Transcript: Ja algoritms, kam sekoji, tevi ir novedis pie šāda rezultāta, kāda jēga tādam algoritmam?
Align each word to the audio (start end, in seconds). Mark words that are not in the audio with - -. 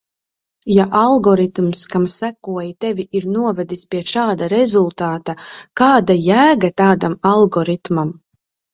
Ja 0.75 0.85
algoritms, 1.01 1.83
kam 1.91 2.07
sekoji, 2.13 2.73
tevi 2.87 3.05
ir 3.21 3.29
novedis 3.37 3.85
pie 3.93 4.03
šāda 4.15 4.51
rezultāta, 4.57 5.39
kāda 5.85 6.21
jēga 6.33 6.77
tādam 6.85 7.23
algoritmam? 7.39 8.17